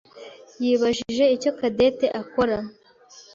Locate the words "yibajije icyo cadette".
0.63-2.07